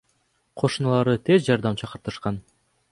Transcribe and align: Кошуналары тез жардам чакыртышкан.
Кошуналары 0.61 1.15
тез 1.29 1.47
жардам 1.51 1.81
чакыртышкан. 1.85 2.43